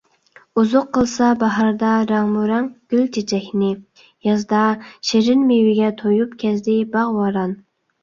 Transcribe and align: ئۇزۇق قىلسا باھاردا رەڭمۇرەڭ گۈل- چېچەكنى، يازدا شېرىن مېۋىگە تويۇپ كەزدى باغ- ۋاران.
ئۇزۇق 0.59 0.87
قىلسا 0.97 1.27
باھاردا 1.43 1.91
رەڭمۇرەڭ 2.13 2.71
گۈل- 2.95 3.05
چېچەكنى، 3.19 3.71
يازدا 4.31 4.65
شېرىن 5.13 5.49
مېۋىگە 5.55 5.95
تويۇپ 6.05 6.37
كەزدى 6.45 6.81
باغ- 6.99 7.17
ۋاران. 7.25 7.59